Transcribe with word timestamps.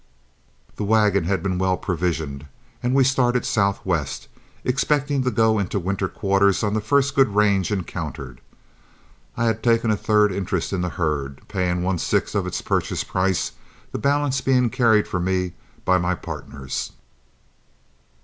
The 0.77 0.83
wagon 0.83 1.25
had 1.25 1.43
been 1.43 1.59
well 1.59 1.77
provisioned, 1.77 2.47
and 2.81 2.95
we 2.95 3.03
started 3.03 3.45
southwest, 3.45 4.29
expecting 4.63 5.21
to 5.21 5.29
go 5.29 5.59
into 5.59 5.77
winter 5.77 6.07
quarters 6.07 6.63
on 6.63 6.73
the 6.73 6.81
first 6.81 7.13
good 7.13 7.35
range 7.35 7.71
encountered. 7.71 8.41
I 9.37 9.45
had 9.45 9.61
taken 9.61 9.91
a 9.91 9.95
third 9.95 10.31
interest 10.31 10.73
in 10.73 10.81
the 10.81 10.89
herd, 10.89 11.41
paying 11.47 11.83
one 11.83 11.99
sixth 11.99 12.33
of 12.33 12.47
its 12.47 12.63
purchase 12.63 13.03
price, 13.03 13.51
the 13.91 13.99
balance 13.99 14.41
being 14.41 14.71
carried 14.71 15.07
for 15.07 15.19
me 15.19 15.53
by 15.85 15.99
my 15.99 16.15
partners. 16.15 16.93